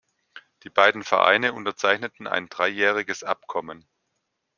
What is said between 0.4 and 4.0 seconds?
Die beiden Vereine unterzeichneten ein dreijähriges Abkommen.